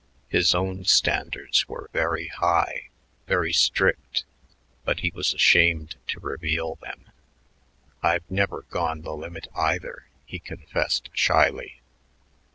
His 0.29 0.55
own 0.55 0.83
standards 0.85 1.67
were 1.69 1.87
very 1.93 2.29
high, 2.29 2.89
very 3.27 3.53
strict, 3.53 4.23
but 4.83 5.01
he 5.01 5.11
was 5.13 5.31
ashamed 5.31 5.95
to 6.07 6.19
reveal 6.19 6.79
them. 6.81 7.11
"I've 8.01 8.25
never 8.27 8.63
gone 8.63 9.03
the 9.03 9.13
limit 9.15 9.45
either," 9.53 10.07
he 10.25 10.39
confessed 10.39 11.11
shyly. 11.13 11.81